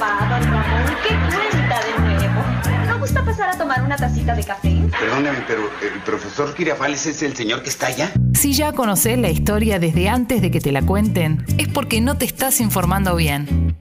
va, 0.00 0.28
don 0.28 0.42
Ramón? 0.50 0.96
¿Qué 1.02 1.14
cuenta 1.14 1.80
de 1.84 1.98
nuevo? 2.00 2.86
¿No 2.88 2.98
gusta 2.98 3.24
pasar 3.24 3.50
a 3.50 3.58
tomar 3.58 3.82
una 3.82 3.96
tacita 3.96 4.34
de 4.34 4.44
café? 4.44 4.74
Perdóname, 4.98 5.44
pero 5.46 5.70
el 5.82 6.00
profesor 6.02 6.54
Girafales 6.54 7.06
es 7.06 7.22
el 7.22 7.34
señor 7.36 7.62
que 7.62 7.70
está 7.70 7.86
allá. 7.88 8.12
Si 8.34 8.52
ya 8.52 8.72
conoces 8.72 9.18
la 9.18 9.30
historia 9.30 9.78
desde 9.78 10.08
antes 10.08 10.42
de 10.42 10.50
que 10.50 10.60
te 10.60 10.72
la 10.72 10.82
cuenten, 10.82 11.44
es 11.58 11.68
porque 11.68 12.00
no 12.00 12.16
te 12.16 12.24
estás 12.24 12.60
informando 12.60 13.16
bien. 13.16 13.76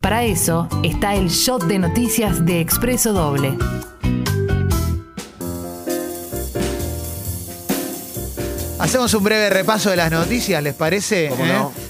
Para 0.00 0.24
eso 0.24 0.68
está 0.84 1.14
el 1.14 1.28
shot 1.28 1.64
de 1.64 1.78
noticias 1.78 2.44
de 2.46 2.60
Expreso 2.60 3.12
Doble. 3.12 3.56
Hacemos 8.78 9.12
un 9.12 9.24
breve 9.24 9.50
repaso 9.50 9.90
de 9.90 9.96
las 9.96 10.10
noticias, 10.10 10.62
¿les 10.62 10.74
parece? 10.74 11.28
¿Cómo 11.30 11.44
¿Eh? 11.44 11.52
no? 11.52 11.87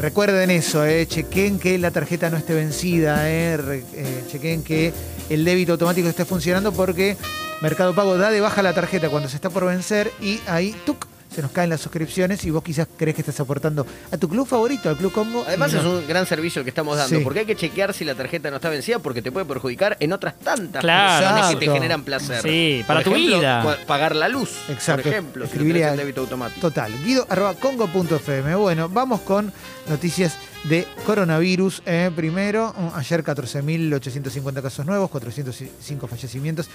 Recuerden 0.00 0.50
eso, 0.50 0.86
eh, 0.86 1.06
chequen 1.06 1.58
que 1.58 1.76
la 1.76 1.90
tarjeta 1.90 2.30
no 2.30 2.38
esté 2.38 2.54
vencida, 2.54 3.28
eh, 3.28 3.84
eh, 3.92 4.24
chequen 4.28 4.64
que 4.64 4.94
el 5.28 5.44
débito 5.44 5.72
automático 5.72 6.08
esté 6.08 6.24
funcionando 6.24 6.72
porque 6.72 7.18
Mercado 7.60 7.94
Pago 7.94 8.16
da 8.16 8.30
de 8.30 8.40
baja 8.40 8.62
la 8.62 8.72
tarjeta 8.72 9.10
cuando 9.10 9.28
se 9.28 9.36
está 9.36 9.50
por 9.50 9.66
vencer 9.66 10.10
y 10.22 10.40
ahí 10.46 10.74
¡tuc! 10.86 11.09
Se 11.34 11.42
nos 11.42 11.50
caen 11.52 11.70
las 11.70 11.80
suscripciones 11.80 12.44
y 12.44 12.50
vos 12.50 12.62
quizás 12.62 12.88
crees 12.96 13.14
que 13.14 13.22
estás 13.22 13.38
aportando 13.40 13.86
a 14.10 14.16
tu 14.16 14.28
club 14.28 14.46
favorito, 14.46 14.88
al 14.88 14.96
Club 14.96 15.12
Congo. 15.12 15.44
Además 15.46 15.72
no. 15.72 15.78
es 15.80 15.84
un 15.86 16.06
gran 16.08 16.26
servicio 16.26 16.60
el 16.60 16.64
que 16.64 16.70
estamos 16.70 16.96
dando, 16.96 17.18
Sí. 17.18 17.22
porque 17.24 17.40
hay 17.40 17.46
que 17.46 17.56
chequear 17.56 17.94
si 17.94 18.04
la 18.04 18.14
tarjeta 18.14 18.50
no 18.50 18.56
está 18.56 18.68
vencida 18.68 18.98
porque 18.98 19.22
te 19.22 19.30
puede 19.30 19.46
perjudicar 19.46 19.96
en 20.00 20.12
otras 20.12 20.38
tantas 20.40 20.80
Claro. 20.80 21.26
cosas 21.36 21.54
que 21.54 21.66
te 21.66 21.72
generan 21.72 22.02
placer. 22.02 22.42
Sí, 22.42 22.82
para 22.86 23.00
Por 23.00 23.12
tu 23.12 23.16
ejemplo, 23.16 23.38
vida. 23.38 23.62
pa- 23.62 23.76
Pagar 23.86 24.16
la 24.16 24.28
luz, 24.28 24.50
Exacto. 24.68 25.02
por 25.02 25.12
ejemplo, 25.12 25.44
si 25.44 25.48
no 25.50 25.52
Escribile 25.54 25.78
tenés 25.80 25.88
a- 25.88 25.92
el 25.92 25.98
débito 25.98 26.20
automático. 26.22 26.60
Total. 26.60 26.92
Guido 27.04 27.26
arroba 27.28 27.54
congo.fm. 27.54 28.54
Bueno, 28.56 28.88
vamos 28.88 29.20
con 29.20 29.52
noticias 29.88 30.36
de 30.64 30.86
coronavirus. 31.06 31.82
Eh, 31.86 32.10
primero, 32.14 32.74
mm, 32.76 32.98
ayer 32.98 33.24
14.850 33.24 34.62
casos 34.62 34.86
nuevos, 34.86 35.10
405 35.10 36.06
fallecimientos 36.06 36.68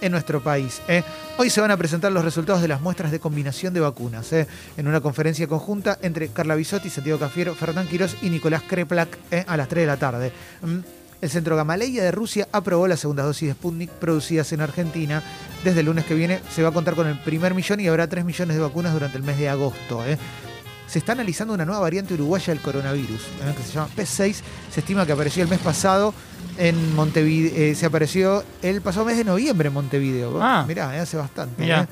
en 0.00 0.12
nuestro 0.12 0.42
país. 0.42 0.80
eh. 0.88 1.02
Hoy 1.38 1.50
se 1.50 1.60
van 1.60 1.70
a 1.70 1.76
presentar 1.76 2.12
los 2.12 2.24
resultados 2.24 2.62
de 2.62 2.68
las 2.68 2.80
muestras 2.80 3.10
de 3.10 3.20
combinación 3.20 3.74
de 3.74 3.80
vacunas 3.80 4.32
eh, 4.32 4.46
en 4.76 4.86
una 4.88 5.00
conferencia 5.00 5.46
conjunta 5.46 5.98
entre 6.02 6.28
Carla 6.28 6.54
Bisotti, 6.54 6.90
Santiago 6.90 7.18
Cafiero, 7.18 7.54
Fernán 7.54 7.88
Quirós 7.88 8.16
y 8.22 8.30
Nicolás 8.30 8.62
Kreplak 8.62 9.18
a 9.46 9.56
las 9.56 9.68
3 9.68 9.82
de 9.82 9.86
la 9.86 9.96
tarde. 9.96 10.32
Mm. 10.62 10.78
El 11.22 11.30
Centro 11.30 11.54
Gamaleya 11.54 12.02
de 12.02 12.10
Rusia 12.10 12.48
aprobó 12.50 12.88
las 12.88 12.98
segundas 12.98 13.24
dosis 13.24 13.46
de 13.46 13.54
Sputnik 13.54 13.90
producidas 13.90 14.52
en 14.52 14.60
Argentina. 14.60 15.22
Desde 15.62 15.78
el 15.80 15.86
lunes 15.86 16.04
que 16.04 16.14
viene 16.14 16.40
se 16.52 16.64
va 16.64 16.70
a 16.70 16.72
contar 16.72 16.96
con 16.96 17.06
el 17.06 17.16
primer 17.20 17.54
millón 17.54 17.78
y 17.78 17.86
habrá 17.86 18.08
3 18.08 18.24
millones 18.24 18.56
de 18.56 18.60
vacunas 18.60 18.92
durante 18.92 19.18
el 19.18 19.22
mes 19.22 19.38
de 19.38 19.48
agosto. 19.48 20.02
Se 20.86 20.98
está 20.98 21.12
analizando 21.12 21.54
una 21.54 21.64
nueva 21.64 21.80
variante 21.80 22.14
uruguaya 22.14 22.52
del 22.52 22.62
coronavirus, 22.62 23.20
¿eh? 23.20 23.54
que 23.56 23.62
se 23.62 23.72
llama 23.72 23.88
P6. 23.96 24.36
Se 24.70 24.80
estima 24.80 25.06
que 25.06 25.12
apareció 25.12 25.42
el 25.42 25.48
mes 25.48 25.60
pasado 25.60 26.12
en 26.58 26.94
Montevideo. 26.94 27.52
eh, 27.56 27.74
se 27.74 27.86
apareció 27.86 28.44
el 28.62 28.82
pasado 28.82 29.06
mes 29.06 29.16
de 29.16 29.24
noviembre 29.24 29.68
en 29.68 29.74
Montevideo. 29.74 30.42
Ah. 30.42 30.64
Mirá, 30.66 30.94
eh, 30.96 31.00
hace 31.00 31.16
bastante. 31.16 31.62
Mirá. 31.62 31.82
¿eh? 31.82 31.86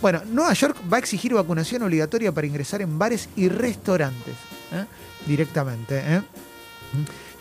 Bueno, 0.00 0.22
Nueva 0.26 0.52
York 0.52 0.76
va 0.90 0.96
a 0.96 1.00
exigir 1.00 1.34
vacunación 1.34 1.82
obligatoria 1.82 2.32
para 2.32 2.46
ingresar 2.46 2.82
en 2.82 2.98
bares 2.98 3.28
y 3.36 3.48
restaurantes 3.48 4.34
directamente. 5.26 6.22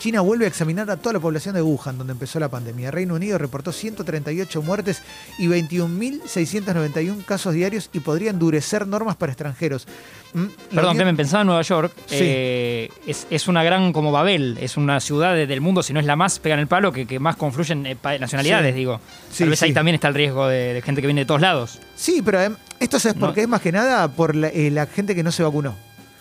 China 0.05 0.21
vuelve 0.21 0.45
a 0.45 0.47
examinar 0.47 0.87
a 0.91 0.97
toda 0.97 1.13
la 1.13 1.19
población 1.19 1.55
de 1.55 1.63
Wuhan, 1.63 1.97
donde 1.97 2.13
empezó 2.13 2.39
la 2.39 2.47
pandemia. 2.47 2.91
Reino 2.91 3.15
Unido 3.15 3.39
reportó 3.39 3.71
138 3.71 4.61
muertes 4.61 5.01
y 5.39 5.47
21.691 5.47 7.25
casos 7.25 7.55
diarios 7.55 7.89
y 7.91 8.01
podría 8.01 8.29
endurecer 8.29 8.85
normas 8.85 9.15
para 9.15 9.31
extranjeros. 9.31 9.87
Mm, 10.33 10.43
Perdón, 10.43 10.57
Unión- 10.91 10.95
Clemen, 10.97 11.17
pensaba 11.17 11.41
en 11.41 11.47
Nueva 11.47 11.63
York. 11.63 11.91
Sí. 12.05 12.17
eh, 12.19 12.89
es, 13.07 13.25
es 13.31 13.47
una 13.47 13.63
gran 13.63 13.91
como 13.93 14.11
Babel, 14.11 14.59
es 14.61 14.77
una 14.77 14.99
ciudad 14.99 15.33
de- 15.33 15.47
del 15.47 15.59
mundo, 15.61 15.81
si 15.81 15.91
no 15.91 15.99
es 15.99 16.05
la 16.05 16.15
más, 16.15 16.37
pegan 16.37 16.59
el 16.59 16.67
palo, 16.67 16.91
que, 16.91 17.07
que 17.07 17.17
más 17.19 17.35
confluyen 17.35 17.83
eh, 17.87 17.97
nacionalidades, 18.19 18.73
Sí. 18.73 18.77
digo. 18.79 19.01
Sí, 19.31 19.39
Tal 19.39 19.49
vez 19.49 19.63
ahí 19.63 19.73
también 19.73 19.95
está 19.95 20.09
el 20.09 20.13
riesgo 20.13 20.47
de, 20.47 20.75
de 20.75 20.81
gente 20.83 21.01
que 21.01 21.07
viene 21.07 21.21
de 21.21 21.25
todos 21.25 21.41
lados. 21.41 21.79
Sí, 21.95 22.21
pero 22.23 22.37
adem- 22.39 22.57
esto 22.79 22.97
es 22.97 23.05
No. 23.15 23.25
porque 23.25 23.41
es 23.41 23.47
más 23.47 23.61
que 23.61 23.71
nada 23.71 24.07
por 24.09 24.35
la, 24.35 24.49
eh, 24.49 24.69
la 24.69 24.85
gente 24.85 25.15
que 25.15 25.23
no 25.23 25.31
se 25.31 25.41
vacunó. 25.41 25.75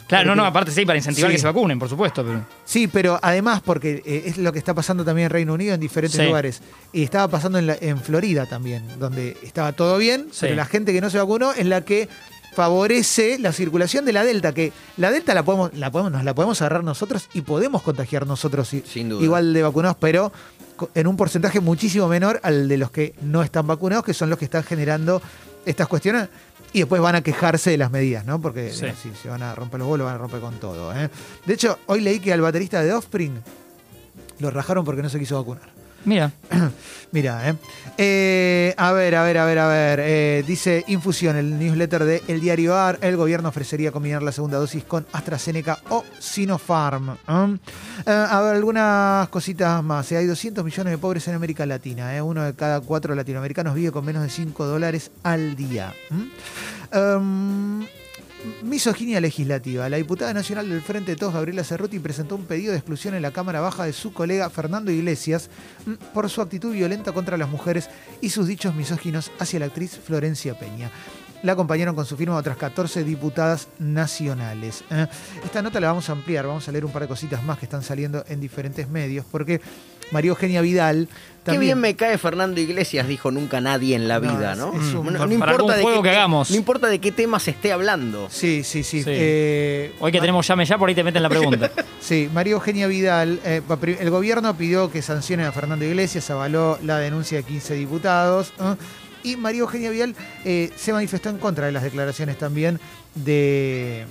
Claro, 0.06 0.24
no, 0.26 0.30
Porque- 0.32 0.36
no, 0.42 0.44
aparte 0.46 0.70
sí, 0.72 0.84
para 0.84 0.98
incentivar 0.98 1.30
Sí. 1.30 1.36
que 1.36 1.40
se 1.40 1.46
vacunen, 1.46 1.78
por 1.78 1.88
supuesto. 1.88 2.22
Pero... 2.24 2.44
Sí, 2.64 2.88
pero 2.88 3.18
además 3.22 3.62
porque 3.64 4.02
eh, 4.04 4.24
es 4.26 4.36
lo 4.38 4.52
que 4.52 4.58
está 4.58 4.74
pasando 4.74 5.04
también 5.04 5.26
en 5.26 5.30
Reino 5.30 5.54
Unido 5.54 5.74
en 5.74 5.80
diferentes 5.80 6.20
Sí. 6.20 6.26
lugares. 6.26 6.60
Y 6.92 7.02
estaba 7.02 7.28
pasando 7.28 7.58
en, 7.58 7.66
la- 7.68 7.78
en 7.80 7.98
Florida 7.98 8.46
también, 8.46 8.84
donde 8.98 9.36
estaba 9.42 9.72
todo 9.72 9.96
bien, 9.98 10.26
Sí. 10.30 10.38
pero 10.42 10.56
la 10.56 10.66
gente 10.66 10.92
que 10.92 11.00
no 11.00 11.08
se 11.10 11.18
vacunó 11.18 11.52
es 11.52 11.64
la 11.66 11.80
que 11.84 12.08
favorece 12.54 13.38
la 13.40 13.52
circulación 13.52 14.04
de 14.04 14.12
la 14.12 14.22
Delta, 14.24 14.52
que 14.54 14.72
la 14.96 15.10
Delta 15.10 15.34
la 15.34 15.42
podemos, 15.42 15.74
la 15.74 15.90
podemos, 15.90 16.12
nos 16.12 16.22
la 16.24 16.34
podemos 16.34 16.60
agarrar 16.62 16.84
nosotros 16.84 17.28
y 17.34 17.40
podemos 17.40 17.82
contagiar 17.82 18.26
nosotros 18.26 18.68
Sin 18.86 19.08
duda. 19.08 19.24
igual 19.24 19.52
de 19.52 19.62
vacunados, 19.62 19.96
pero 19.98 20.32
en 20.94 21.06
un 21.06 21.16
porcentaje 21.16 21.60
muchísimo 21.60 22.06
menor 22.08 22.40
al 22.44 22.68
de 22.68 22.76
los 22.78 22.90
que 22.90 23.14
no 23.22 23.42
están 23.42 23.66
vacunados, 23.66 24.04
que 24.04 24.14
son 24.14 24.30
los 24.30 24.38
que 24.38 24.44
están 24.44 24.62
generando 24.62 25.20
estas 25.66 25.88
cuestiones. 25.88 26.28
Y 26.74 26.80
después 26.80 27.00
van 27.00 27.14
a 27.14 27.22
quejarse 27.22 27.70
de 27.70 27.78
las 27.78 27.90
medidas, 27.90 28.26
¿no? 28.26 28.40
Porque 28.40 28.70
Sí. 28.72 28.86
si 29.00 29.14
se 29.14 29.28
van 29.28 29.42
a 29.42 29.54
romper 29.54 29.78
los 29.78 29.88
bolos, 29.88 30.04
van 30.06 30.16
a 30.16 30.18
romper 30.18 30.40
con 30.40 30.54
todo. 30.60 30.92
¿eh? 30.94 31.08
De 31.46 31.54
hecho, 31.54 31.78
hoy 31.86 32.00
leí 32.02 32.18
que 32.20 32.32
al 32.32 32.40
baterista 32.42 32.82
de 32.82 32.92
Offspring 32.92 33.32
lo 34.40 34.50
rajaron 34.50 34.84
porque 34.84 35.00
no 35.00 35.08
se 35.08 35.18
quiso 35.18 35.38
vacunar. 35.38 35.68
Mira, 36.04 36.32
Mira, 37.12 37.48
¿eh? 37.48 37.54
Eh, 37.96 38.74
A 38.76 38.92
ver, 38.92 39.14
a 39.14 39.22
ver, 39.22 39.38
a 39.38 39.44
ver, 39.46 39.58
a 39.58 39.68
ver. 39.68 40.00
eh, 40.02 40.44
dice 40.46 40.84
Infusión, 40.88 41.36
el 41.36 41.58
newsletter 41.58 42.04
de 42.04 42.22
El 42.26 42.40
Diario 42.40 42.76
AR. 42.76 42.98
El 43.00 43.16
gobierno 43.16 43.48
ofrecería 43.48 43.92
combinar 43.92 44.22
la 44.22 44.32
segunda 44.32 44.58
dosis 44.58 44.82
con 44.84 45.06
AstraZeneca 45.12 45.78
o 45.90 46.04
Sinopharm. 46.18 47.10
¿eh? 47.10 47.58
A 48.06 48.40
ver, 48.42 48.56
algunas 48.56 49.28
cositas 49.28 49.82
más. 49.84 50.10
Hay 50.12 50.26
200 50.26 50.64
millones 50.64 50.90
de 50.90 50.98
pobres 50.98 51.26
en 51.28 51.34
América 51.34 51.64
Latina. 51.66 52.22
Uno 52.24 52.42
de 52.42 52.54
cada 52.54 52.80
cuatro 52.80 53.14
latinoamericanos 53.14 53.74
vive 53.74 53.92
con 53.92 54.04
menos 54.04 54.22
de 54.24 54.30
5 54.30 54.66
dólares 54.66 55.12
al 55.22 55.54
día. 55.54 55.94
¿m? 56.10 57.86
Misoginia 58.62 59.20
legislativa. 59.20 59.88
La 59.88 59.96
diputada 59.96 60.34
nacional 60.34 60.68
del 60.68 60.82
Frente 60.82 61.12
de 61.12 61.16
Todos, 61.16 61.34
Gabriela 61.34 61.64
Cerruti, 61.64 61.98
presentó 61.98 62.36
un 62.36 62.44
pedido 62.44 62.72
de 62.72 62.78
exclusión 62.78 63.14
en 63.14 63.22
la 63.22 63.30
Cámara 63.30 63.60
Baja 63.60 63.84
de 63.84 63.92
su 63.92 64.12
colega 64.12 64.50
Fernando 64.50 64.90
Iglesias 64.90 65.50
mm, 65.86 65.92
por 66.12 66.28
su 66.28 66.40
actitud 66.40 66.72
violenta 66.72 67.12
contra 67.12 67.36
las 67.36 67.48
mujeres 67.48 67.88
y 68.20 68.30
sus 68.30 68.46
dichos 68.46 68.74
misóginos 68.74 69.30
hacia 69.38 69.60
la 69.60 69.66
actriz 69.66 69.98
Florencia 70.04 70.58
Peña. 70.58 70.90
La 71.42 71.52
acompañaron 71.52 71.94
con 71.94 72.06
su 72.06 72.16
firma 72.16 72.36
otras 72.36 72.56
14 72.56 73.04
diputadas 73.04 73.68
nacionales. 73.78 74.82
¿eh? 74.90 75.06
Esta 75.44 75.60
nota 75.60 75.78
la 75.78 75.88
vamos 75.88 76.08
a 76.08 76.12
ampliar, 76.12 76.46
vamos 76.46 76.66
a 76.66 76.72
leer 76.72 76.86
un 76.86 76.92
par 76.92 77.02
de 77.02 77.08
cositas 77.08 77.44
más 77.44 77.58
que 77.58 77.66
están 77.66 77.82
saliendo 77.82 78.24
en 78.28 78.40
diferentes 78.40 78.88
medios, 78.88 79.26
porque 79.30 79.60
María 80.10 80.30
Eugenia 80.30 80.60
Vidal 80.60 81.08
Qué 81.44 81.58
bien 81.58 81.78
me 81.78 81.94
cae 81.94 82.16
Fernando 82.16 82.58
Iglesias, 82.58 83.06
dijo 83.06 83.30
nunca 83.30 83.60
nadie 83.60 83.94
en 83.96 84.08
la 84.08 84.18
No, 84.18 84.32
vida, 84.34 84.54
¿no? 84.54 84.68
es 84.72 84.94
un- 84.94 85.12
No- 85.12 85.26
no 85.26 85.38
para 85.38 85.52
importa 85.52 85.76
de 85.76 85.82
juego 85.82 86.02
qué 86.02 86.08
que 86.08 86.16
hagamos. 86.16 86.50
No 86.50 86.56
importa 86.56 86.86
de 86.86 86.98
qué 87.00 87.12
tema 87.12 87.38
se 87.38 87.50
esté 87.50 87.70
hablando. 87.70 88.28
Sí, 88.30 88.64
sí, 88.64 88.82
sí. 88.82 89.02
Sí. 89.02 89.10
Eh, 89.12 89.92
hoy 90.00 90.10
que 90.10 90.20
tenemos 90.20 90.46
llame 90.48 90.64
ya, 90.64 90.78
por 90.78 90.88
ahí 90.88 90.94
te 90.94 91.04
meten 91.04 91.22
la 91.22 91.28
pregunta. 91.28 91.70
Sí, 92.00 92.30
María 92.32 92.54
Eugenia 92.54 92.86
Vidal, 92.86 93.40
eh, 93.44 93.60
el 94.00 94.10
gobierno 94.10 94.56
pidió 94.56 94.90
que 94.90 95.02
sancionen 95.02 95.44
a 95.46 95.52
Fernando 95.52 95.84
Iglesias, 95.84 96.30
avaló 96.30 96.78
la 96.82 96.98
denuncia 96.98 97.36
de 97.38 97.44
15 97.44 97.74
diputados. 97.74 98.52
¿eh? 98.60 98.74
Y 99.22 99.36
María 99.36 99.60
Eugenia 99.60 99.90
Vidal 99.90 100.14
eh, 100.46 100.70
se 100.76 100.94
manifestó 100.94 101.28
en 101.28 101.36
contra 101.38 101.66
de 101.66 101.72
las 101.72 101.82
declaraciones 101.82 102.38
también 102.38 102.80
de, 103.14 104.06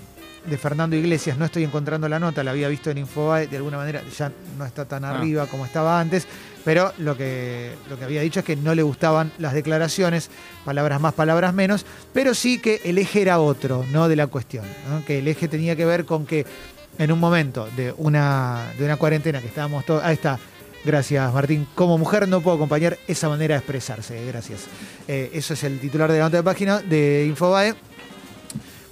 de 0.45 0.57
Fernando 0.57 0.95
Iglesias. 0.95 1.37
No 1.37 1.45
estoy 1.45 1.63
encontrando 1.63 2.07
la 2.09 2.19
nota, 2.19 2.43
la 2.43 2.51
había 2.51 2.67
visto 2.67 2.89
en 2.91 2.97
Infobae, 2.99 3.47
de 3.47 3.57
alguna 3.57 3.77
manera 3.77 4.01
ya 4.17 4.31
no 4.57 4.65
está 4.65 4.85
tan 4.85 5.05
Ah. 5.05 5.11
arriba 5.17 5.47
como 5.47 5.65
estaba 5.65 5.99
antes, 5.99 6.27
pero 6.65 6.93
lo 6.97 7.15
que, 7.17 7.71
lo 7.89 7.97
que 7.97 8.05
había 8.05 8.21
dicho 8.21 8.39
es 8.39 8.45
que 8.45 8.55
no 8.55 8.73
le 8.75 8.83
gustaban 8.83 9.31
las 9.37 9.53
declaraciones, 9.53 10.29
palabras 10.65 10.99
más, 11.01 11.13
palabras 11.13 11.53
menos, 11.53 11.85
pero 12.13 12.33
sí 12.33 12.59
que 12.59 12.81
el 12.83 12.97
eje 12.97 13.21
era 13.21 13.39
otro, 13.39 13.85
¿no? 13.91 14.07
De 14.07 14.15
la 14.15 14.27
cuestión, 14.27 14.65
¿no? 14.89 15.03
que 15.05 15.19
el 15.19 15.27
eje 15.27 15.47
tenía 15.47 15.75
que 15.75 15.85
ver 15.85 16.05
con 16.05 16.25
que 16.25 16.45
en 16.97 17.11
un 17.11 17.19
momento 17.19 17.67
de 17.75 17.93
una, 17.97 18.71
de 18.77 18.85
una 18.85 18.97
cuarentena 18.97 19.41
que 19.41 19.47
estábamos 19.47 19.83
todos. 19.85 20.03
Ahí 20.03 20.13
está. 20.13 20.37
Gracias, 20.85 21.33
Martín. 21.33 21.65
Como 21.75 21.97
mujer 21.97 22.27
no 22.27 22.41
puedo 22.41 22.57
acompañar 22.57 22.99
esa 23.07 23.29
manera 23.29 23.55
de 23.55 23.59
expresarse. 23.59 24.25
Gracias. 24.27 24.65
Eh, 25.07 25.31
eso 25.33 25.53
es 25.53 25.63
el 25.63 25.79
titular 25.79 26.11
de 26.11 26.19
la 26.19 26.25
nota 26.25 26.37
de 26.37 26.43
página 26.43 26.81
de 26.81 27.25
Infobae. 27.27 27.73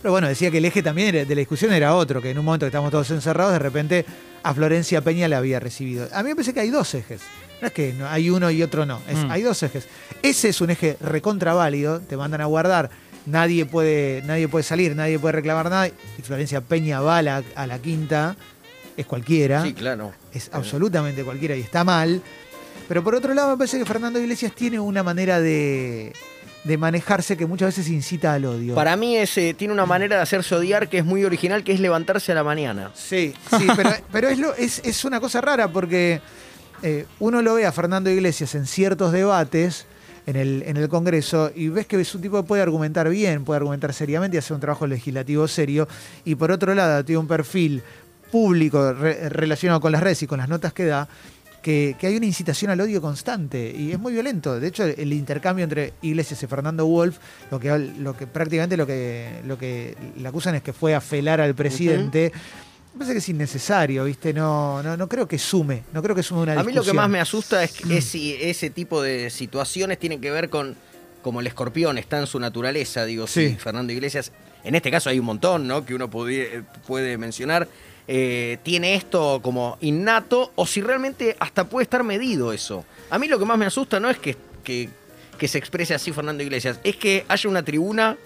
Pero 0.01 0.11
bueno, 0.11 0.27
decía 0.27 0.49
que 0.49 0.57
el 0.57 0.65
eje 0.65 0.81
también 0.81 1.11
de 1.11 1.25
la 1.35 1.39
discusión 1.39 1.71
era 1.73 1.93
otro, 1.95 2.21
que 2.21 2.31
en 2.31 2.39
un 2.39 2.45
momento 2.45 2.65
que 2.65 2.69
estábamos 2.69 2.91
todos 2.91 3.11
encerrados, 3.11 3.53
de 3.53 3.59
repente 3.59 4.05
a 4.43 4.53
Florencia 4.53 5.01
Peña 5.01 5.27
la 5.27 5.37
había 5.37 5.59
recibido. 5.59 6.07
A 6.13 6.23
mí 6.23 6.29
me 6.29 6.35
parece 6.35 6.53
que 6.53 6.59
hay 6.61 6.69
dos 6.71 6.93
ejes. 6.95 7.21
No 7.61 7.67
es 7.67 7.73
que 7.73 7.93
no, 7.93 8.07
hay 8.07 8.29
uno 8.31 8.49
y 8.49 8.63
otro 8.63 8.85
no. 8.87 8.99
Es- 9.07 9.17
Mm. 9.23 9.29
Hay 9.31 9.41
dos 9.43 9.61
ejes. 9.61 9.87
Ese 10.23 10.49
es 10.49 10.59
un 10.61 10.71
eje 10.71 10.97
recontraválido, 10.99 11.99
te 11.99 12.17
mandan 12.17 12.41
a 12.41 12.45
guardar. 12.45 12.89
Nadie 13.27 13.67
puede, 13.67 14.23
nadie 14.25 14.47
puede 14.47 14.63
salir, 14.63 14.95
nadie 14.95 15.19
puede 15.19 15.33
reclamar 15.33 15.69
nada. 15.69 15.87
Y 15.87 16.21
Florencia 16.23 16.61
Peña 16.61 16.99
va 17.01 17.17
a 17.19 17.21
la, 17.21 17.43
a 17.55 17.67
la 17.67 17.77
quinta, 17.79 18.35
es 18.97 19.05
cualquiera 19.05 19.61
Sí, 19.63 19.73
claro. 19.73 20.11
es 20.33 20.49
absolutamente 20.51 21.23
cualquiera 21.23 21.55
y 21.55 21.61
está 21.61 21.83
mal. 21.83 22.23
Pero 22.87 23.03
por 23.03 23.13
otro 23.13 23.35
lado, 23.35 23.51
me 23.51 23.57
parece 23.57 23.77
que 23.77 23.85
Fernando 23.85 24.19
Iglesias 24.19 24.53
tiene 24.55 24.79
una 24.79 25.03
manera 25.03 25.39
de, 25.39 26.11
de 26.63 26.77
manejarse 26.77 27.37
que 27.37 27.45
muchas 27.45 27.75
veces 27.75 27.89
incita 27.91 28.33
al 28.33 28.45
odio. 28.45 28.75
Para 28.75 28.95
mí 28.95 29.17
ese 29.17 29.53
tiene 29.55 29.73
una 29.73 29.85
manera 29.85 30.17
de 30.17 30.21
hacerse 30.21 30.53
odiar 30.55 30.89
que 30.89 30.99
es 30.99 31.05
muy 31.05 31.23
original, 31.23 31.63
que 31.63 31.71
es 31.73 31.79
levantarse 31.79 32.31
a 32.31 32.35
la 32.35 32.43
mañana. 32.43 32.91
Sí, 32.93 33.33
sí, 33.57 33.67
pero, 33.75 33.89
pero 34.11 34.29
es, 34.29 34.37
lo- 34.37 34.53
es, 34.55 34.79
es 34.85 35.03
una 35.03 35.19
cosa 35.19 35.41
rara 35.41 35.67
porque 35.69 36.21
eh, 36.83 37.05
uno 37.19 37.41
lo 37.41 37.55
ve 37.55 37.65
a 37.65 37.71
Fernando 37.71 38.09
Iglesias 38.09 38.53
en 38.55 38.67
ciertos 38.67 39.11
debates 39.11 39.87
en 40.27 40.35
el, 40.35 40.63
en 40.67 40.77
el 40.77 40.87
Congreso 40.87 41.51
y 41.55 41.69
ves 41.69 41.87
que 41.87 41.99
es 41.99 42.13
un 42.13 42.21
tipo 42.21 42.39
que 42.41 42.47
puede 42.47 42.61
argumentar 42.61 43.09
bien, 43.09 43.43
puede 43.43 43.57
argumentar 43.57 43.91
seriamente 43.91 44.37
y 44.37 44.39
hacer 44.39 44.53
un 44.53 44.61
trabajo 44.61 44.85
legislativo 44.85 45.47
serio. 45.47 45.87
Y 46.25 46.35
por 46.35 46.51
otro 46.51 46.75
lado, 46.75 47.03
tiene 47.03 47.17
un 47.17 47.27
perfil 47.27 47.81
público 48.31 48.93
re- 48.93 49.29
relacionado 49.29 49.81
con 49.81 49.91
las 49.91 50.01
redes 50.01 50.21
y 50.23 50.27
con 50.27 50.37
las 50.37 50.47
notas 50.47 50.73
que 50.73 50.85
da. 50.85 51.07
Que, 51.61 51.95
que 51.99 52.07
hay 52.07 52.15
una 52.17 52.25
incitación 52.25 52.71
al 52.71 52.81
odio 52.81 52.99
constante 53.01 53.71
y 53.77 53.91
es 53.91 53.99
muy 53.99 54.13
violento. 54.13 54.59
De 54.59 54.67
hecho, 54.67 54.83
el 54.83 55.13
intercambio 55.13 55.63
entre 55.63 55.93
Iglesias 56.01 56.41
y 56.41 56.47
Fernando 56.47 56.87
Wolf, 56.87 57.17
lo 57.51 57.59
que, 57.59 57.77
lo 57.77 58.17
que 58.17 58.25
prácticamente 58.25 58.75
lo 58.77 58.87
que, 58.87 59.41
lo 59.45 59.59
que 59.59 59.95
le 60.17 60.27
acusan 60.27 60.55
es 60.55 60.63
que 60.63 60.73
fue 60.73 60.95
a 60.95 61.01
felar 61.01 61.39
al 61.39 61.53
presidente. 61.53 62.31
Me 62.93 62.97
parece 62.97 63.13
que 63.13 63.19
es 63.19 63.29
innecesario, 63.29 64.03
¿viste? 64.05 64.33
No, 64.33 64.81
no, 64.81 64.97
no 64.97 65.07
creo 65.07 65.27
que 65.27 65.37
sume, 65.37 65.83
no 65.93 66.01
creo 66.01 66.15
que 66.15 66.23
sume 66.23 66.41
una 66.41 66.59
A 66.59 66.63
mí 66.63 66.73
lo 66.73 66.83
que 66.83 66.93
más 66.93 67.07
me 67.09 67.19
asusta 67.19 67.63
es, 67.63 67.73
que- 67.73 67.97
es 67.97 68.05
si 68.05 68.33
ese 68.33 68.69
tipo 68.71 69.01
de 69.01 69.29
situaciones 69.29 69.99
tienen 69.99 70.19
que 70.19 70.31
ver 70.31 70.49
con 70.49 70.75
como 71.21 71.39
el 71.41 71.45
escorpión 71.47 71.99
está 71.99 72.17
en 72.19 72.25
su 72.25 72.39
naturaleza, 72.39 73.05
digo, 73.05 73.27
Sí. 73.27 73.49
sí, 73.49 73.55
Fernando 73.55 73.93
Iglesias, 73.93 74.31
en 74.63 74.73
este 74.73 74.89
caso 74.89 75.11
hay 75.11 75.19
un 75.19 75.25
montón, 75.25 75.67
¿no? 75.67 75.85
Que 75.85 75.93
uno 75.93 76.09
puede, 76.09 76.63
puede 76.87 77.19
mencionar, 77.19 77.67
eh, 78.07 78.57
tiene 78.63 78.95
esto 78.95 79.39
como 79.41 79.77
innato 79.81 80.51
o 80.55 80.65
si 80.65 80.81
realmente 80.81 81.35
hasta 81.39 81.65
puede 81.69 81.83
estar 81.83 82.03
medido 82.03 82.51
eso. 82.53 82.85
A 83.09 83.19
mí 83.19 83.27
lo 83.27 83.37
que 83.39 83.45
más 83.45 83.57
me 83.57 83.65
asusta 83.65 83.99
no 83.99 84.09
es 84.09 84.17
que, 84.17 84.35
que, 84.63 84.89
que 85.37 85.47
se 85.47 85.57
exprese 85.57 85.93
así 85.93 86.11
Fernando 86.11 86.43
Iglesias, 86.43 86.79
es 86.83 86.95
que 86.95 87.25
haya 87.27 87.49
una 87.49 87.63
tribuna 87.63 88.17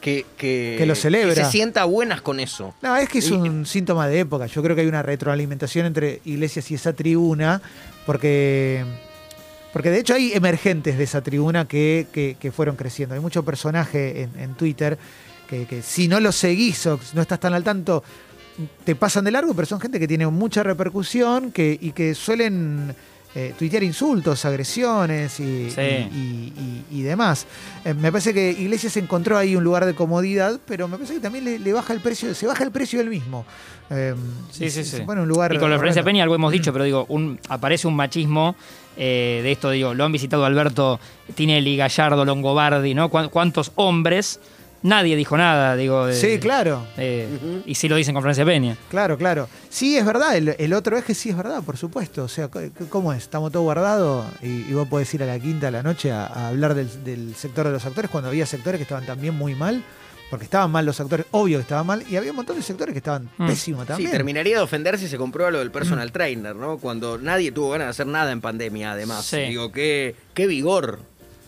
que, 0.00 0.26
que, 0.36 0.74
Que 0.78 0.84
lo 0.86 0.94
celebra. 0.94 1.34
que 1.34 1.44
se 1.44 1.50
sienta 1.50 1.84
buenas 1.84 2.20
con 2.20 2.38
eso. 2.38 2.74
No, 2.82 2.94
es 2.96 3.08
que 3.08 3.18
es 3.20 3.30
Y- 3.30 3.32
un 3.32 3.64
síntoma 3.64 4.06
de 4.06 4.20
época. 4.20 4.44
Yo 4.46 4.62
creo 4.62 4.76
que 4.76 4.82
hay 4.82 4.88
una 4.88 5.02
retroalimentación 5.02 5.86
entre 5.86 6.20
Iglesias 6.26 6.70
y 6.70 6.74
esa 6.74 6.92
tribuna, 6.92 7.62
porque, 8.04 8.84
porque 9.72 9.90
de 9.90 9.98
hecho 10.00 10.14
hay 10.14 10.32
emergentes 10.34 10.98
de 10.98 11.04
esa 11.04 11.22
tribuna 11.22 11.66
que, 11.66 12.06
que- 12.12 12.36
que 12.38 12.52
fueron 12.52 12.76
creciendo. 12.76 13.14
Hay 13.14 13.20
mucho 13.22 13.44
personaje 13.44 14.22
en, 14.22 14.38
en 14.38 14.54
Twitter 14.54 14.98
que, 15.48 15.66
que 15.66 15.82
si 15.82 16.06
no 16.08 16.20
los 16.20 16.36
seguís 16.36 16.86
o 16.86 17.00
no 17.14 17.22
estás 17.22 17.40
tan 17.40 17.54
al 17.54 17.64
tanto, 17.64 18.04
te 18.84 18.94
pasan 18.94 19.24
de 19.24 19.30
largo, 19.30 19.54
pero 19.54 19.66
son 19.66 19.80
gente 19.80 19.98
que 19.98 20.06
tiene 20.08 20.26
mucha 20.26 20.62
repercusión 20.62 21.50
que, 21.52 21.76
y 21.80 21.92
que 21.92 22.14
suelen 22.14 22.94
eh, 23.36 23.52
tuitear 23.58 23.82
insultos, 23.82 24.44
agresiones 24.44 25.40
y, 25.40 25.68
Sí. 25.68 25.80
y- 25.80 26.12
y- 26.14 26.84
y- 26.92 26.98
y 27.00 27.02
demás. 27.02 27.46
Eh, 27.84 27.92
me 27.92 28.12
parece 28.12 28.32
que 28.32 28.52
Iglesias 28.52 28.96
encontró 28.96 29.36
ahí 29.36 29.56
un 29.56 29.64
lugar 29.64 29.86
de 29.86 29.94
comodidad, 29.94 30.60
pero 30.66 30.86
me 30.86 30.96
parece 30.96 31.14
que 31.14 31.20
también 31.20 31.44
le, 31.44 31.58
le 31.58 31.72
baja 31.72 31.92
el 31.92 31.98
precio, 32.00 32.32
se 32.32 32.46
baja 32.46 32.62
el 32.62 32.70
precio 32.70 33.00
él 33.00 33.10
mismo. 33.10 33.44
Eh, 33.90 34.14
Sí, 34.52 34.70
sí, 34.70 34.84
sí. 34.84 34.98
en 34.98 35.18
un 35.18 35.26
lugar. 35.26 35.52
Y 35.52 35.58
con 35.58 35.68
la 35.68 35.74
referencia 35.76 36.02
a. 36.02 36.04
Peña 36.04 36.22
algo 36.22 36.36
hemos 36.36 36.52
dicho, 36.52 36.72
pero 36.72 36.84
digo, 36.84 37.06
un, 37.08 37.40
aparece 37.48 37.88
un 37.88 37.96
machismo 37.96 38.54
eh, 38.96 39.40
de 39.42 39.50
esto, 39.50 39.70
digo, 39.72 39.94
lo 39.94 40.04
han 40.04 40.12
visitado 40.12 40.44
Alberto 40.44 41.00
Tinelli, 41.34 41.76
Gallardo, 41.76 42.24
Longobardi, 42.24 42.94
¿no? 42.94 43.08
¿Cuán- 43.08 43.30
¿Cuántos 43.30 43.72
hombres? 43.74 44.38
Nadie 44.84 45.16
dijo 45.16 45.36
nada, 45.36 45.74
digo. 45.76 46.06
de- 46.06 46.14
Sí, 46.14 46.38
claro. 46.38 46.86
eh. 46.96 47.26
Y 47.66 47.74
sí 47.74 47.88
lo 47.88 47.96
dicen 47.96 48.14
con 48.14 48.22
Francia 48.22 48.44
Peña. 48.44 48.76
Claro, 48.90 49.16
claro. 49.18 49.48
Sí, 49.70 49.96
es 49.96 50.04
verdad. 50.04 50.36
El, 50.36 50.54
el 50.58 50.72
otro 50.74 50.96
es 50.96 51.04
que 51.04 51.14
sí 51.14 51.30
es 51.30 51.36
verdad, 51.36 51.62
por 51.62 51.76
supuesto. 51.76 52.24
O 52.24 52.28
sea, 52.28 52.48
¿cómo 52.90 53.12
es? 53.12 53.22
Estamos 53.24 53.50
todos 53.50 53.64
guardados 53.64 54.26
y, 54.42 54.46
y 54.68 54.72
vos 54.74 54.86
podés 54.86 55.12
ir 55.14 55.22
a 55.22 55.26
la 55.26 55.38
quinta 55.40 55.68
a 55.68 55.70
la 55.70 55.82
noche 55.82 56.12
a, 56.12 56.26
a 56.26 56.48
hablar 56.48 56.74
del, 56.74 57.02
del 57.02 57.34
sector 57.34 57.66
de 57.66 57.72
los 57.72 57.84
actores 57.86 58.10
cuando 58.10 58.28
había 58.28 58.46
sectores 58.46 58.78
que 58.78 58.82
estaban 58.82 59.06
también 59.06 59.34
muy 59.34 59.54
mal, 59.54 59.82
porque 60.30 60.44
estaban 60.44 60.70
mal 60.70 60.84
los 60.84 61.00
actores, 61.00 61.24
obvio 61.30 61.58
que 61.58 61.62
estaban 61.62 61.86
mal, 61.86 62.02
y 62.10 62.16
había 62.16 62.30
un 62.30 62.36
montón 62.36 62.56
de 62.56 62.62
sectores 62.62 62.92
que 62.92 62.98
estaban 62.98 63.30
Mm. 63.38 63.46
pésimos 63.46 63.86
también. 63.86 64.10
Sí, 64.10 64.12
terminaría 64.16 64.56
de 64.56 64.62
ofender 64.62 64.98
si 64.98 65.08
se 65.08 65.16
comprueba 65.16 65.50
lo 65.50 65.60
del 65.60 65.70
personal 65.70 66.12
trainer, 66.12 66.54
¿no? 66.56 66.76
Cuando 66.78 67.18
nadie 67.18 67.52
tuvo 67.52 67.70
ganas 67.70 67.86
de 67.86 67.90
hacer 67.90 68.06
nada 68.06 68.32
en 68.32 68.40
pandemia, 68.40 68.92
además. 68.92 69.24
Sí. 69.24 69.38
Digo, 69.38 69.70
qué, 69.72 70.14
qué 70.34 70.46
vigor, 70.46 70.98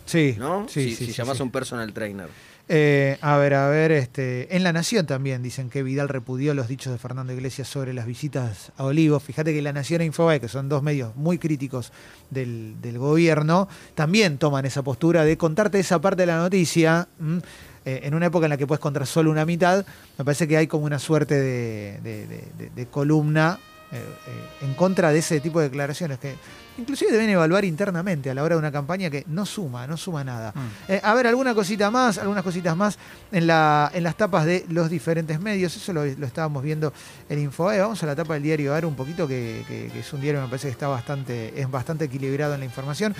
Sí, 0.06 0.36
¿no? 0.38 0.66
Sí, 0.68 0.84
si 0.84 0.90
sí, 0.90 0.96
si 0.96 1.12
sí, 1.12 1.22
sí. 1.22 1.22
a 1.22 1.42
un 1.42 1.50
personal 1.50 1.92
trainer. 1.92 2.28
Eh, 2.68 3.16
a 3.20 3.36
ver, 3.36 3.54
a 3.54 3.68
ver, 3.68 3.92
este, 3.92 4.56
en 4.56 4.64
La 4.64 4.72
Nación 4.72 5.06
también 5.06 5.40
dicen 5.40 5.70
que 5.70 5.84
Vidal 5.84 6.08
repudió 6.08 6.52
los 6.52 6.66
dichos 6.66 6.92
de 6.92 6.98
Fernando 6.98 7.32
Iglesias 7.32 7.68
sobre 7.68 7.92
las 7.94 8.06
visitas 8.06 8.72
a 8.76 8.84
Olivos. 8.84 9.22
Fíjate 9.22 9.52
que 9.54 9.62
La 9.62 9.72
Nación 9.72 10.00
e 10.00 10.04
Infobae, 10.06 10.40
que 10.40 10.48
son 10.48 10.68
dos 10.68 10.82
medios 10.82 11.14
muy 11.14 11.38
críticos 11.38 11.92
del, 12.30 12.74
del 12.80 12.98
gobierno, 12.98 13.68
también 13.94 14.38
toman 14.38 14.64
esa 14.66 14.82
postura 14.82 15.24
de 15.24 15.36
contarte 15.36 15.78
esa 15.78 16.00
parte 16.00 16.22
de 16.22 16.26
la 16.26 16.38
noticia. 16.38 17.06
¿m? 17.20 17.40
Eh, 17.84 18.00
en 18.02 18.14
una 18.14 18.26
época 18.26 18.46
en 18.46 18.50
la 18.50 18.56
que 18.56 18.66
puedes 18.66 18.80
contar 18.80 19.06
solo 19.06 19.30
una 19.30 19.46
mitad, 19.46 19.86
me 20.18 20.24
parece 20.24 20.48
que 20.48 20.56
hay 20.56 20.66
como 20.66 20.86
una 20.86 20.98
suerte 20.98 21.36
de, 21.36 22.00
de- 22.02 22.26
de- 22.26 22.48
de- 22.58 22.70
de 22.70 22.86
columna 22.86 23.60
eh, 23.92 24.02
eh, 24.26 24.64
en 24.66 24.74
contra 24.74 25.10
de 25.12 25.18
ese 25.20 25.40
tipo 25.40 25.60
de 25.60 25.66
declaraciones 25.68 26.18
que 26.18 26.34
inclusive 26.78 27.10
deben 27.12 27.30
evaluar 27.30 27.64
internamente 27.64 28.28
a 28.30 28.34
la 28.34 28.42
hora 28.42 28.54
de 28.56 28.58
una 28.58 28.72
campaña 28.72 29.08
que 29.08 29.24
no 29.28 29.46
suma, 29.46 29.86
no 29.86 29.96
suma 29.96 30.24
nada. 30.24 30.52
Mm. 30.54 30.92
Eh, 30.92 31.00
a 31.02 31.14
ver, 31.14 31.26
alguna 31.28 31.54
cosita 31.54 31.90
más, 31.90 32.18
algunas 32.18 32.42
cositas 32.42 32.76
más 32.76 32.98
en, 33.32 33.46
la, 33.46 33.90
en 33.94 34.02
las 34.02 34.16
tapas 34.16 34.44
de 34.44 34.66
los 34.68 34.90
diferentes 34.90 35.40
medios. 35.40 35.74
Eso 35.76 35.92
lo, 35.92 36.04
lo 36.04 36.26
estábamos 36.26 36.62
viendo 36.62 36.92
en 37.28 37.38
Infobae. 37.38 37.80
Vamos 37.80 38.02
a 38.02 38.06
la 38.06 38.14
tapa 38.16 38.34
del 38.34 38.42
diario 38.42 38.74
AR 38.74 38.84
un 38.84 38.94
poquito, 38.96 39.26
que, 39.26 39.64
que- 39.68 39.88
que 39.92 40.00
es 40.00 40.12
un 40.12 40.20
diario 40.20 40.40
que 40.40 40.44
me 40.46 40.50
parece 40.50 40.66
que 40.68 40.72
está 40.72 40.88
bastante, 40.88 41.58
es 41.58 41.70
bastante 41.70 42.04
equilibrado 42.06 42.54
en 42.54 42.60
la 42.60 42.66
información. 42.66 43.14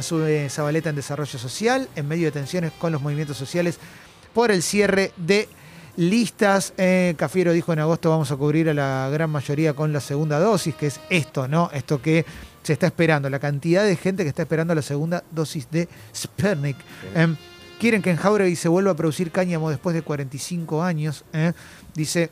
Sube 0.00 0.48
Zabaleta 0.48 0.90
en 0.90 0.96
desarrollo 0.96 1.38
social, 1.38 1.88
en 1.94 2.08
medio 2.08 2.26
de 2.26 2.32
tensiones 2.32 2.72
con 2.72 2.90
los 2.92 3.02
movimientos 3.02 3.36
sociales 3.36 3.78
por 4.32 4.50
el 4.50 4.62
cierre 4.62 5.12
de 5.16 5.48
listas. 5.96 6.72
Eh, 6.76 7.14
Cafiero 7.16 7.52
dijo 7.52 7.72
en 7.72 7.78
agosto 7.78 8.10
vamos 8.10 8.30
a 8.30 8.36
cubrir 8.36 8.68
a 8.68 8.74
la 8.74 9.08
gran 9.12 9.30
mayoría 9.30 9.74
con 9.74 9.92
la 9.92 10.00
segunda 10.00 10.38
dosis, 10.38 10.74
que 10.74 10.86
es 10.86 11.00
esto, 11.10 11.48
¿no? 11.48 11.70
Esto 11.72 12.00
que 12.00 12.24
se 12.62 12.72
está 12.72 12.86
esperando, 12.86 13.28
la 13.28 13.38
cantidad 13.38 13.84
de 13.84 13.96
gente 13.96 14.22
que 14.22 14.30
está 14.30 14.42
esperando 14.42 14.74
la 14.74 14.82
segunda 14.82 15.22
dosis 15.30 15.70
de 15.70 15.88
Sputnik. 16.14 16.76
Em, 17.14 17.36
quieren 17.78 18.00
que 18.00 18.10
en 18.10 18.16
Jauregui 18.16 18.56
se 18.56 18.68
vuelva 18.68 18.92
a 18.92 18.96
producir 18.96 19.30
cáñamo 19.30 19.70
después 19.70 19.94
de 19.94 20.02
45 20.02 20.82
años. 20.82 21.24
¿eh? 21.32 21.52
Dice 21.94 22.30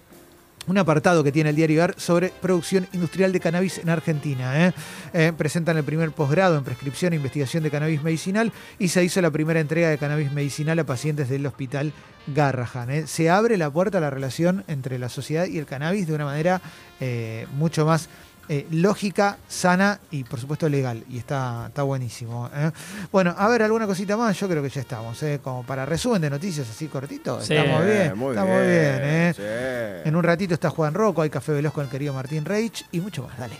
un 0.66 0.78
apartado 0.78 1.24
que 1.24 1.32
tiene 1.32 1.50
el 1.50 1.56
diario 1.56 1.82
AR 1.82 1.94
sobre 1.98 2.28
producción 2.28 2.86
industrial 2.92 3.32
de 3.32 3.40
cannabis 3.40 3.78
en 3.78 3.88
Argentina. 3.88 4.68
¿eh? 4.68 4.72
Eh, 5.12 5.32
presentan 5.36 5.76
el 5.76 5.84
primer 5.84 6.12
posgrado 6.12 6.56
en 6.56 6.64
prescripción 6.64 7.12
e 7.12 7.16
investigación 7.16 7.62
de 7.62 7.70
cannabis 7.70 8.02
medicinal 8.02 8.52
y 8.78 8.88
se 8.88 9.04
hizo 9.04 9.20
la 9.20 9.30
primera 9.30 9.60
entrega 9.60 9.88
de 9.88 9.98
cannabis 9.98 10.32
medicinal 10.32 10.78
a 10.78 10.84
pacientes 10.84 11.28
del 11.28 11.46
hospital 11.46 11.92
Garrahan. 12.28 12.90
¿eh? 12.90 13.06
Se 13.06 13.30
abre 13.30 13.56
la 13.56 13.70
puerta 13.70 13.98
a 13.98 14.00
la 14.00 14.10
relación 14.10 14.64
entre 14.68 14.98
la 14.98 15.08
sociedad 15.08 15.46
y 15.46 15.58
el 15.58 15.66
cannabis 15.66 16.06
de 16.06 16.14
una 16.14 16.24
manera 16.24 16.60
mucho 17.56 17.84
más 17.84 18.08
eh, 18.52 18.66
lógica, 18.70 19.38
sana 19.48 19.98
y 20.10 20.24
por 20.24 20.38
supuesto 20.38 20.68
legal. 20.68 21.02
Y 21.08 21.16
está, 21.16 21.64
está 21.68 21.84
buenísimo. 21.84 22.50
¿eh? 22.54 22.70
Bueno, 23.10 23.34
a 23.38 23.48
ver, 23.48 23.62
alguna 23.62 23.86
cosita 23.86 24.14
más, 24.14 24.38
yo 24.38 24.46
creo 24.46 24.62
que 24.62 24.68
ya 24.68 24.82
estamos. 24.82 25.22
¿eh? 25.22 25.40
Como 25.42 25.62
para 25.62 25.86
resumen 25.86 26.20
de 26.20 26.28
noticias 26.28 26.68
así 26.68 26.86
cortito. 26.88 27.40
Sí. 27.40 27.54
Estamos 27.54 27.86
bien. 27.86 28.02
Eh, 28.02 28.14
muy 28.14 28.30
estamos 28.32 28.60
bien. 28.60 29.00
¿eh? 29.00 29.32
sí. 29.34 30.06
En 30.06 30.16
un 30.16 30.22
ratito 30.22 30.52
está 30.52 30.68
Juan 30.68 30.92
Rocco, 30.92 31.22
hay 31.22 31.30
Café 31.30 31.52
Veloz 31.52 31.72
con 31.72 31.84
el 31.84 31.90
querido 31.90 32.12
Martín 32.12 32.44
Reich 32.44 32.84
y 32.92 33.00
mucho 33.00 33.22
más. 33.22 33.38
Dale. 33.38 33.56